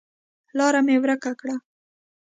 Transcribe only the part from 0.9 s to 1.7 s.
ورکه کړه